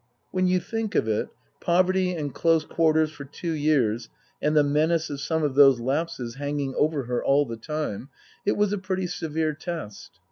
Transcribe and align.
When 0.31 0.47
you 0.47 0.59
think 0.59 0.95
of 0.95 1.07
it, 1.07 1.29
poverty 1.59 2.15
and 2.15 2.33
close 2.33 2.65
quarters 2.65 3.11
for 3.11 3.23
two 3.23 3.51
years, 3.51 4.09
and 4.41 4.57
the 4.57 4.63
menace 4.63 5.11
of 5.11 5.21
some 5.21 5.43
of 5.43 5.53
those 5.53 5.79
lapses 5.79 6.37
hanging 6.37 6.73
over 6.73 7.03
her 7.03 7.23
all 7.23 7.45
the 7.45 7.55
time 7.55 8.09
it 8.43 8.57
was 8.57 8.73
a 8.73 8.79
pretty 8.79 9.05
severe 9.05 9.53
test. 9.53 10.19